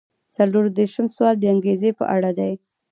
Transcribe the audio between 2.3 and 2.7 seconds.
دی.